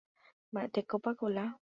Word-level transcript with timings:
Mba'etekópa 0.51 1.11
Kola 1.19 1.45